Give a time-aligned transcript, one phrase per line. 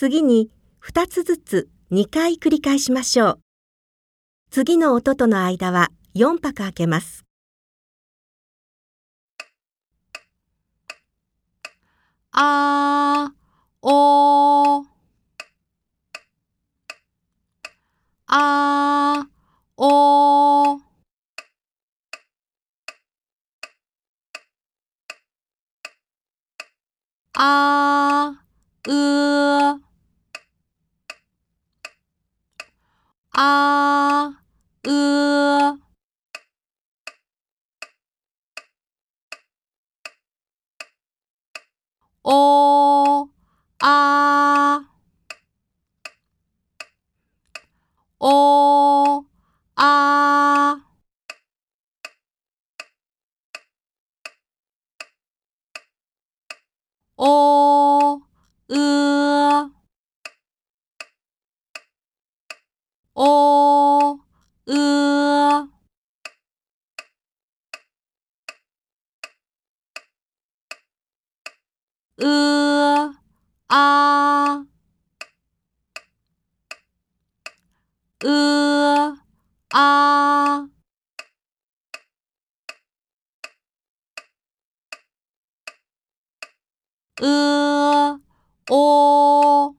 [0.00, 0.48] 次に
[0.80, 3.40] 2つずつ2回繰り返しましょう。
[4.48, 7.24] 次の音との間は4拍開けます。
[12.30, 13.32] あ、
[13.82, 14.84] お、
[18.28, 19.28] あ、
[19.76, 20.80] お、
[27.34, 28.44] あ、
[28.86, 29.88] う、
[33.40, 34.32] あ、
[34.82, 35.78] う、
[42.24, 43.28] お、
[43.78, 44.82] あ、
[48.18, 49.24] お、
[49.76, 50.78] あ、
[57.16, 58.22] お、う、
[63.14, 64.18] お、う、
[72.20, 72.24] う、
[73.68, 74.64] あ、
[78.24, 78.28] う、
[79.72, 80.68] あ、
[87.20, 87.26] う、
[88.70, 89.74] お、う、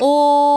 [0.00, 0.49] お、